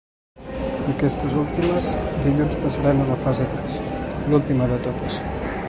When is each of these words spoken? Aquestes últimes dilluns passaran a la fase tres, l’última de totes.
Aquestes 0.93 1.35
últimes 1.41 1.89
dilluns 2.23 2.57
passaran 2.63 3.03
a 3.03 3.05
la 3.11 3.19
fase 3.27 3.47
tres, 3.53 3.77
l’última 4.33 4.71
de 4.73 4.81
totes. 4.89 5.21